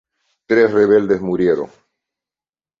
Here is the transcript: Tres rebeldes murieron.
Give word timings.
Tres 0.47 0.71
rebeldes 0.73 1.21
murieron. 1.21 1.69